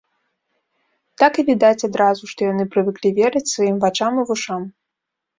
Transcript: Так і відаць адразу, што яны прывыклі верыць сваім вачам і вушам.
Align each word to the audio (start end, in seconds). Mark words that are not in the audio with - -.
Так 1.23 1.33
і 1.41 1.43
відаць 1.49 1.83
адразу, 1.87 2.23
што 2.31 2.47
яны 2.51 2.65
прывыклі 2.75 3.11
верыць 3.19 3.43
сваім 3.51 3.77
вачам 3.85 4.13
і 4.23 4.25
вушам. 4.31 4.65